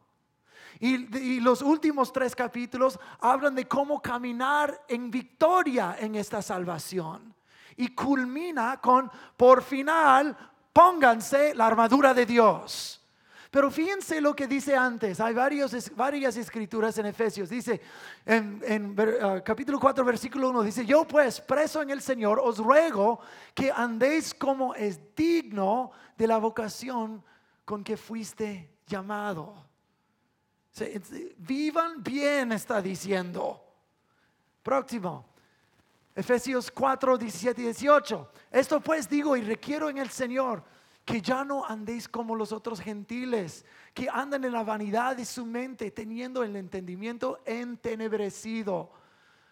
[0.79, 7.33] Y, los últimos tres capítulos hablan de cómo caminar en victoria en esta salvación.
[7.75, 10.35] Y culmina con, por final,
[10.73, 12.99] pónganse la armadura de Dios.
[13.51, 15.19] Pero fíjense lo que dice antes.
[15.19, 17.49] Hay varios, varias escrituras en Efesios.
[17.49, 17.81] Dice
[18.25, 23.19] en, ah, capítulo 4, versículo 1, dice, yo pues, preso en el Señor, os ruego
[23.55, 27.23] que andéis como es digno de la vocación
[27.65, 29.68] con que fuiste llamado.
[31.37, 33.63] Vivan bien, está diciendo.
[34.63, 35.25] Próximo.
[36.15, 38.31] Efesios 4, 17 y 18.
[38.51, 40.63] Esto pues digo y requiero en el Señor
[41.05, 45.45] que ya no andéis como los otros gentiles, que andan en la vanidad de su
[45.45, 48.91] mente, teniendo el entendimiento entenebrecido,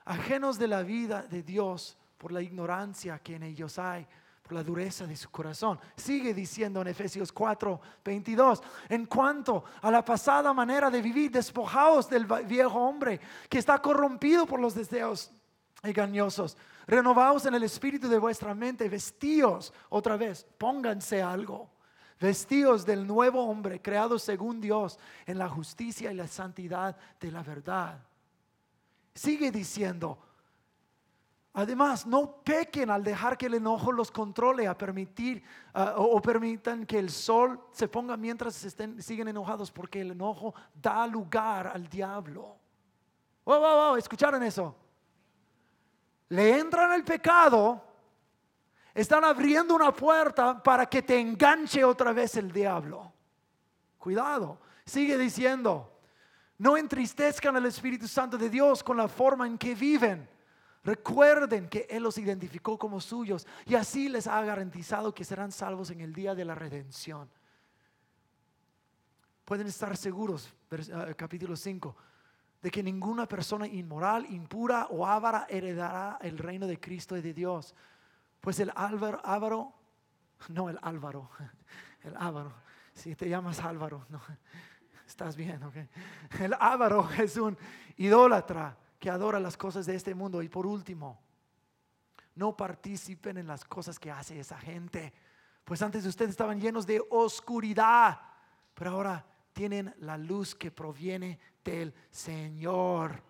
[0.06, 4.06] ajenos de la vida de Dios por la ignorancia que en ellos hay,
[4.52, 5.80] la dureza de su corazón.
[5.96, 12.10] Sigue diciendo en Efesios 4, 22, en cuanto a la pasada manera de vivir, despojaos
[12.10, 15.32] del viejo hombre que está corrompido por los deseos
[15.84, 16.58] engañosos
[16.88, 21.70] Renovaos en el espíritu de vuestra mente, vestíos otra vez, pónganse algo.
[22.20, 27.44] Vestíos del nuevo hombre creado según Dios en la justicia y la santidad de la
[27.44, 28.00] verdad.
[29.14, 30.18] Sigue diciendo,
[31.58, 35.44] Además, no pequen al dejar que el enojo los controle a permitir
[35.74, 41.08] o, permitan que el sol se ponga mientras estén, siguen enojados, porque el enojo da
[41.08, 42.58] lugar al diablo.
[43.44, 44.76] Wow, wow, wow, ¿escucharon eso?
[46.30, 47.82] le entran el pecado,
[48.94, 53.12] están abriendo una puerta para que te enganche otra vez el diablo.
[53.98, 56.00] Cuidado, sigue diciendo,
[56.58, 60.28] no entristezcan al Espíritu Santo de Dios con la forma en que viven.
[60.88, 65.92] Recuerden que Él los identificó como suyos y así les ha garantizado que serán salvos
[65.92, 67.30] en el día de la redención.
[69.44, 71.94] Pueden estar seguros, eh, capítulo 5
[72.62, 77.34] de que ninguna persona inmoral, impura o ávara heredará el reino de Cristo y de
[77.34, 77.76] Dios.
[78.40, 79.74] Pues el álvaro,
[80.48, 81.30] no el álvaro,
[82.04, 82.54] el ávaro,
[82.94, 84.22] si te llamas Álvaro, no,
[85.06, 85.76] estás bien, ok.
[86.40, 87.58] El ávaro es un
[87.98, 90.42] idólatra que adora las cosas de este mundo.
[90.42, 91.22] Y por último,
[92.36, 95.14] no participen en las cosas que hace esa gente.
[95.64, 98.20] Pues antes ustedes estaban llenos de oscuridad,
[98.74, 103.22] pero ahora tienen la luz que proviene del Señor.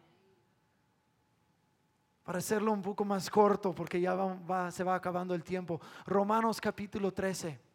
[2.23, 4.15] Para hacerlo un poco más corto, porque ya
[4.71, 7.66] se va acabando el tiempo, Romanos capítulo 13.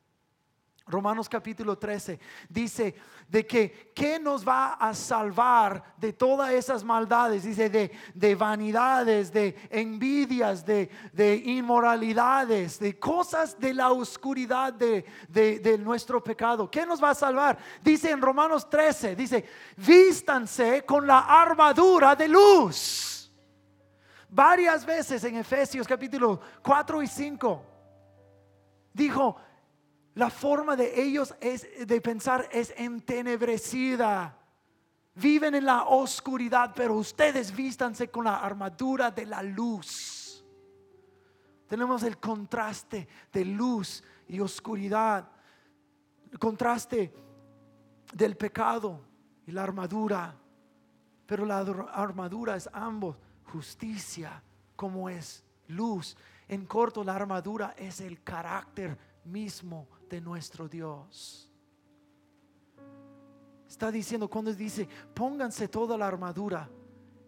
[0.86, 2.18] Romanos capítulo 13
[2.48, 2.94] dice
[3.28, 7.44] de que ¿qué nos va a salvar de todas esas maldades?
[7.44, 16.22] Dice de, vanidades, de envidias, de, inmoralidades, de cosas de la oscuridad de, de, nuestro
[16.22, 16.70] pecado.
[16.70, 17.58] ¿Qué nos va a salvar?
[17.82, 19.44] Dice en Romanos 13, dice,
[19.76, 23.32] vístanse con la armadura de luz.
[24.28, 27.66] Varias veces en Efesios capítulo 4 y 5
[28.92, 29.36] dijo,
[30.14, 34.38] la forma de ellos es, de pensar es entenebrecida.
[35.14, 40.44] Viven en la oscuridad, pero ustedes vístanse con la armadura de la luz.
[41.66, 45.26] Tenemos el contraste de luz y oscuridad.
[46.30, 47.14] El contraste
[48.12, 49.00] del pecado
[49.46, 50.34] y la armadura.
[51.24, 54.42] Pero la armadura es ambos justicia
[54.76, 56.16] como es luz.
[56.48, 59.88] En corto, la armadura es el carácter mismo
[60.20, 61.50] nuestro Dios.
[63.68, 66.68] Está diciendo, cuando dice, pónganse toda la armadura,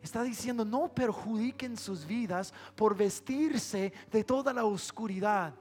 [0.02, 5.54] está diciendo, no perjudiquen sus vidas por vestirse de toda la oscuridad,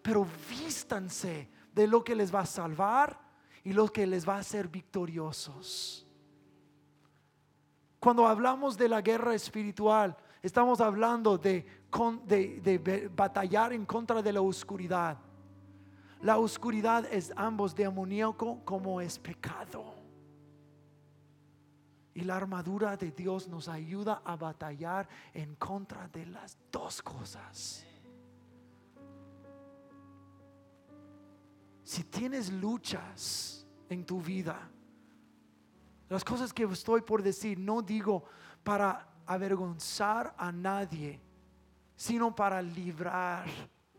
[0.00, 3.20] pero vístanse de lo que les va a salvar
[3.62, 6.06] y lo que les va a hacer victoriosos.
[8.00, 11.66] Cuando hablamos de la guerra espiritual, estamos hablando de,
[12.24, 15.18] de, de batallar en contra de la oscuridad
[16.22, 19.96] la oscuridad es ambos demoníaco como es pecado.
[22.14, 27.84] Y la armadura de Dios nos ayuda a batallar en contra de las dos cosas.
[31.82, 34.70] Si tienes luchas en tu vida,
[36.08, 38.24] las cosas que estoy por decir, no digo
[38.62, 41.20] para avergonzar a nadie,
[41.96, 43.46] sino para librar,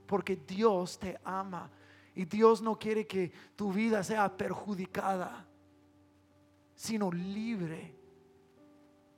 [0.07, 1.69] porque Dios te ama
[2.15, 5.45] y Dios no quiere que tu vida sea perjudicada,
[6.75, 7.95] sino libre.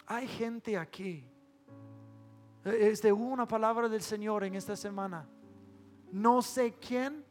[0.07, 1.23] Hay gente aquí.
[2.63, 5.27] Este, hubo una palabra del Señor en esta semana.
[6.11, 7.25] No sé quién.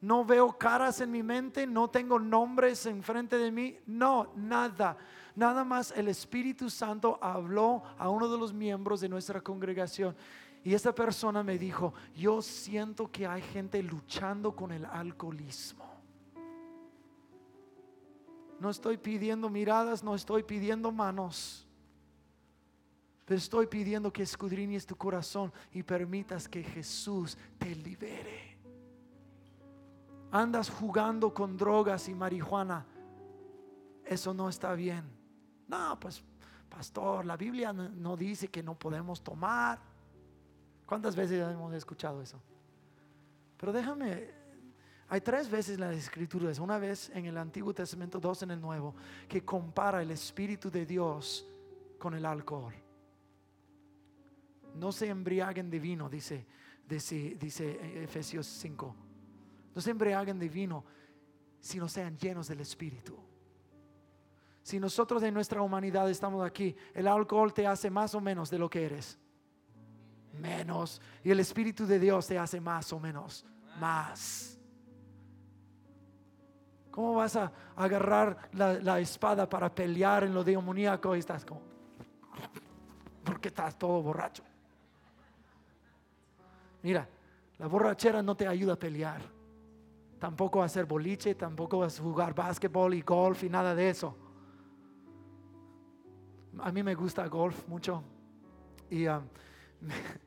[0.00, 4.96] No veo caras en mi mente, no tengo nombres enfrente de mí, no, nada.
[5.34, 10.14] Nada más el Espíritu Santo habló a uno de los miembros de nuestra congregación
[10.66, 15.84] y esa persona me dijo, yo siento que hay gente luchando con el alcoholismo.
[18.58, 21.68] No estoy pidiendo miradas, no estoy pidiendo manos.
[23.26, 28.58] Pero estoy pidiendo que escudriñes tu corazón y permitas que Jesús te libere.
[30.32, 32.84] Andas jugando con drogas y marihuana.
[34.04, 35.04] Eso no está bien.
[35.68, 36.24] No, pues,
[36.68, 39.94] pastor, la Biblia no dice que no podemos tomar.
[40.86, 42.40] ¿Cuántas veces hemos escuchado eso?
[43.56, 44.30] Pero déjame,
[45.08, 48.60] hay tres veces en las escrituras, una vez en el Antiguo Testamento, dos en el
[48.60, 48.94] Nuevo,
[49.28, 51.44] que compara el Espíritu de Dios
[51.98, 52.74] con el alcohol.
[54.76, 56.46] No se embriaguen de vino, dice,
[56.88, 58.96] dice, dice Efesios 5.
[59.74, 60.84] No se embriaguen de vino,
[61.58, 63.18] sino sean llenos del Espíritu.
[64.62, 68.58] Si nosotros en nuestra humanidad estamos aquí, el alcohol te hace más o menos de
[68.58, 69.18] lo que eres
[70.36, 71.00] menos.
[71.24, 73.44] Y el Espíritu de Dios te hace más o menos,
[73.78, 74.58] más.
[76.90, 81.60] ¿Cómo vas a agarrar la, espada para pelear en lo demoníaco y estás como,
[83.22, 84.42] porque estás todo borracho?
[86.82, 87.06] Mira,
[87.58, 89.20] la borrachera no te ayuda a pelear.
[90.18, 94.16] Tampoco a hacer boliche, tampoco a jugar básquetbol y golf y nada de eso.
[96.60, 98.02] A mí me gusta golf mucho.
[98.88, 99.22] Y um,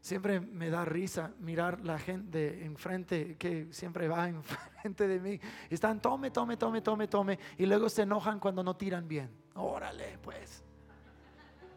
[0.00, 5.40] Siempre me da risa mirar la gente enfrente que siempre va enfrente de mí.
[5.68, 7.38] Están tome, tome, tome, tome, tome.
[7.56, 9.30] Y luego se enojan cuando no tiran bien.
[9.54, 10.62] Órale, pues.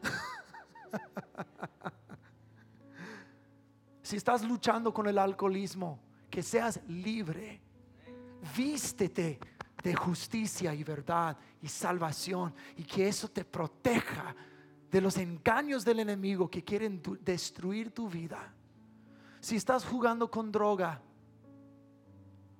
[4.01, 5.99] si estás luchando con el alcoholismo,
[6.29, 7.61] que seas libre.
[8.55, 9.39] Vístete
[9.83, 14.35] de justicia y verdad y salvación y que eso te proteja
[14.91, 18.53] de los engaños del enemigo que quieren destruir tu vida.
[19.39, 21.01] Si estás jugando con droga,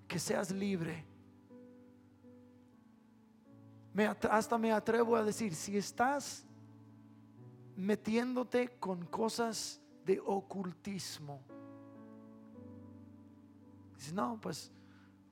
[0.08, 1.06] que seas libre.
[4.30, 6.46] hasta me atrevo a decir, si estás
[7.76, 11.42] metiéndote con cosas de ocultismo,
[13.98, 14.72] dices, no, pues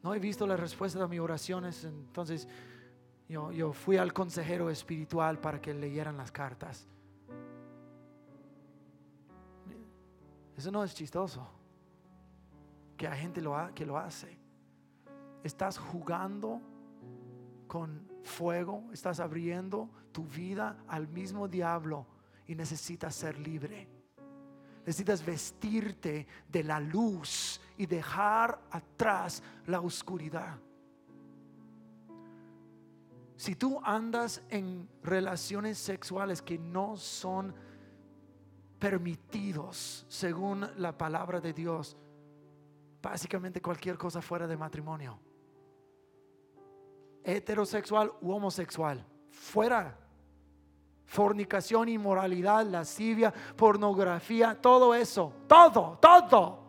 [0.04, 2.48] no he visto la respuesta de mis oraciones, entonces
[3.30, 6.88] yo, fui al consejero espiritual para que leyeran las cartas.
[10.58, 11.48] Eso no es chistoso.
[12.98, 14.36] Que hay gente lo que lo hace.
[15.44, 16.60] Estás jugando
[17.68, 22.08] con fuego, estás abriendo tu vida al mismo diablo
[22.48, 23.88] y necesitas ser libre.
[24.80, 30.58] Necesitas vestirte de la luz y dejar atrás la oscuridad.
[33.40, 37.56] Si tú andas en relaciones sexuales que no son
[38.78, 41.96] permitidos según la palabra de Dios,
[43.02, 45.18] básicamente cualquier cosa fuera de matrimonio,
[47.24, 49.98] heterosexual u homosexual, fuera.
[51.06, 56.60] Fornicación, inmoralidad, lascivia, pornografía, todo eso, todo, todo.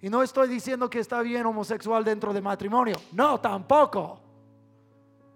[0.00, 4.23] Y no estoy diciendo que está bien homosexual dentro de matrimonio, no, tampoco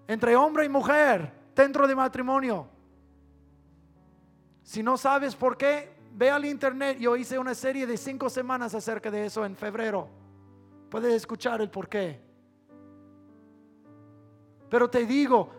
[0.08, 2.66] entre hombre y mujer dentro de matrimonio.
[4.62, 6.98] Si no sabes por qué, ve al internet.
[6.98, 10.08] Yo hice una serie de cinco semanas acerca de eso en febrero.
[10.90, 12.20] Puedes escuchar el por qué.
[14.70, 15.50] Pero te digo,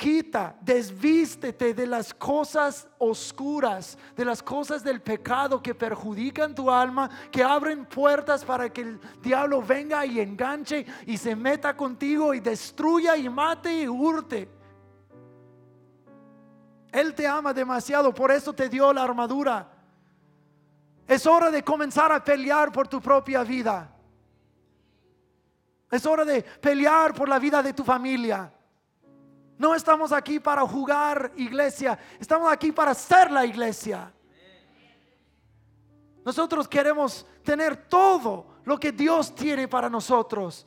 [0.00, 7.10] quita, desvístete de las cosas oscuras, de las cosas del pecado que perjudican tu alma,
[7.30, 12.40] que abren puertas para que el diablo venga y enganche y se meta contigo y
[12.40, 14.48] destruya y mate y hurte.
[16.92, 19.70] Él te ama demasiado, por eso te dio la armadura.
[21.06, 23.94] Es hora de comenzar a pelear por tu propia vida.
[25.90, 28.50] Es hora de pelear por la vida de tu familia.
[29.60, 34.10] No estamos aquí para jugar iglesia, estamos aquí para ser la iglesia.
[36.24, 40.66] Nosotros queremos tener todo lo que Dios tiene para nosotros.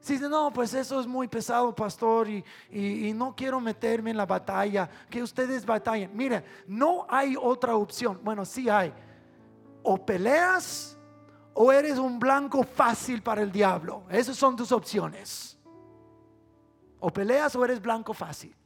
[0.00, 4.16] Si dice, no, pues eso es muy pesado, pastor, y, y, no quiero meterme en
[4.16, 6.10] la batalla, que ustedes batallen.
[6.16, 8.18] Mire, no hay otra opción.
[8.22, 8.94] Bueno, sí hay.
[9.82, 10.96] O peleas
[11.52, 14.04] o eres un blanco fácil para el diablo.
[14.08, 15.53] Esas son tus opciones.
[17.06, 18.56] O peleas o eres blanco fácil.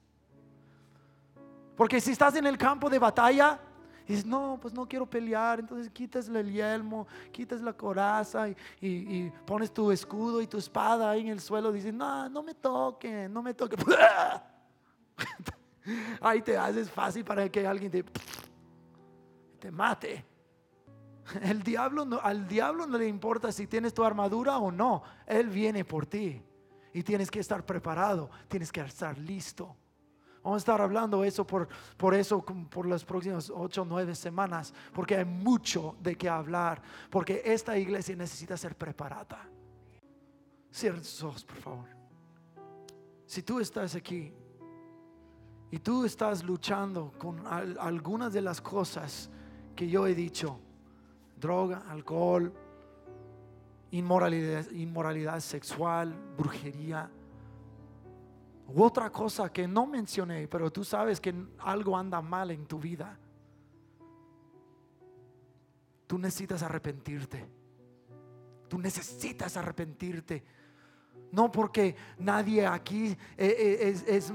[1.77, 3.59] Porque si estás en el campo de batalla,
[4.07, 8.49] dices, no, pues no quiero pelear, entonces quitas el yelmo, quitas la coraza
[8.81, 12.55] y, pones tu escudo y tu espada ahí en el suelo, dices, no, no me
[12.55, 13.81] toquen, no me toquen.
[16.21, 18.05] ahí te haces fácil para que alguien te,
[19.59, 20.25] te mate.
[21.43, 25.85] El diablo al diablo no le importa si tienes tu armadura o no, él viene
[25.85, 26.41] por ti.
[27.03, 29.77] Tienes que estar preparado, tienes que estar listo.
[30.43, 34.73] Vamos a estar hablando eso por, por eso por las próximas ocho o nueve semanas,
[34.95, 36.81] porque hay mucho de qué hablar,
[37.11, 39.49] porque esta iglesia necesita ser preparada.
[40.71, 41.89] Cierra tus ojos, por favor.
[43.27, 44.33] Si tú estás aquí
[45.71, 49.29] y tú estás luchando con algunas de las cosas
[49.77, 50.59] que yo he dicho,
[51.37, 52.55] droga, alcohol,
[53.91, 57.11] inmoralidad, inmoralidad sexual, brujería,
[58.69, 62.79] u otra cosa que no mencioné, pero tú sabes que algo anda mal en tu
[62.79, 63.19] vida.
[66.07, 67.49] Tú necesitas arrepentirte.
[68.69, 70.45] Tú necesitas arrepentirte.
[71.33, 74.33] No porque nadie aquí eh, eh, es,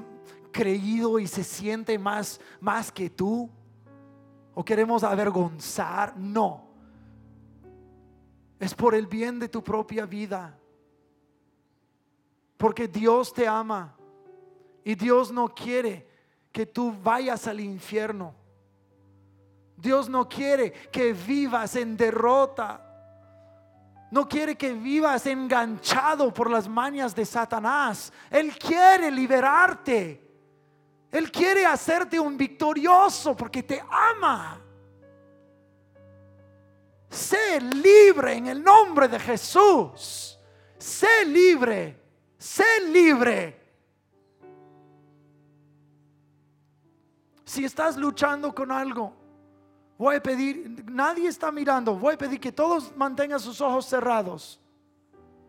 [0.52, 3.50] creído y se siente más, más que tú.
[4.56, 6.18] O queremos avergonzar.
[6.18, 6.73] No.
[8.64, 10.58] Es por el bien de tu propia vida.
[12.56, 13.94] Porque Dios te ama.
[14.86, 16.08] Y Dios no quiere
[16.50, 18.34] que tú vayas al infierno.
[19.76, 22.80] Dios no quiere que vivas en derrota.
[24.12, 28.14] No quiere que vivas enganchado por las mañas de Satanás.
[28.30, 30.26] Él quiere liberarte.
[31.12, 34.63] Él quiere hacerte un victorioso porque te ama.
[37.14, 40.40] Sé libre en el nombre de Jesús.
[40.80, 42.02] Sé libre.
[42.40, 43.62] Sé libre.
[47.46, 49.14] Si estás luchando con algo,
[49.96, 54.60] voy a pedir, nadie está mirando, voy a pedir que todos mantengan sus ojos cerrados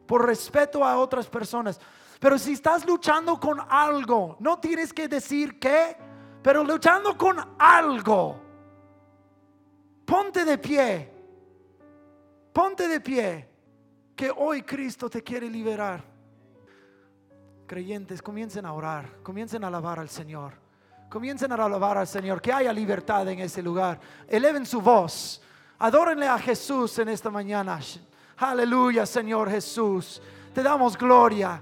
[0.07, 1.81] por respeto a otras personas.
[2.21, 5.97] Pero si estás luchando con algo, no tienes que decir qué,
[6.43, 8.39] pero luchando con algo,
[10.05, 11.14] ponte de pie,
[12.55, 13.49] ponte de pie,
[14.15, 16.03] que hoy Cristo te quiere liberar.
[17.67, 20.53] Creyentes, comiencen a orar, comiencen a alabar al Señor.
[21.11, 23.99] Comiencen a alabar al Señor, que haya libertad en ese lugar.
[24.29, 25.43] Eleven su voz.
[25.79, 27.81] Adórenle a Jesús en esta mañana.
[28.37, 30.23] Aleluya, Señor Jesús.
[30.53, 31.61] Te damos gloria.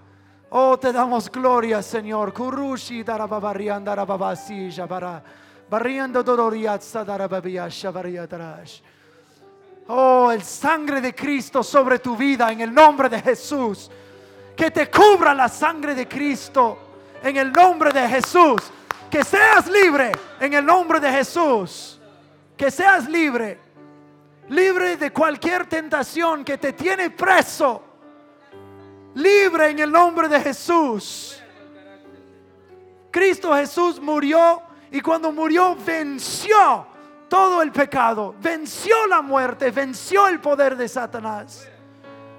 [0.50, 2.34] Oh, te damos gloria, Señor.
[2.34, 3.82] Kurushi darababarian
[6.12, 7.90] dodoriatsa darababiyasha
[9.88, 13.90] Oh, el sangre de Cristo sobre tu vida en el nombre de Jesús.
[14.56, 16.78] Que te cubra la sangre de Cristo
[17.22, 18.62] en el nombre de Jesús
[19.12, 20.10] que seas libre
[20.40, 22.00] en el nombre de Jesús.
[22.56, 23.60] Que seas libre.
[24.48, 27.82] Libre de cualquier tentación que te tiene preso.
[29.14, 31.38] Libre en el nombre de Jesús.
[33.10, 36.86] Cristo Jesús murió y cuando murió venció
[37.32, 41.66] todo el pecado, venció la muerte, venció el poder de Satanás.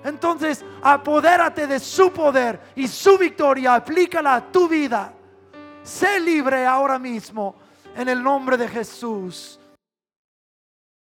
[0.04, 5.12] Entonces, apodérate de su poder y su victoria, aplícala a tu vida.
[5.82, 7.56] Sé libre ahora mismo
[7.96, 9.60] en el nombre de Jesús.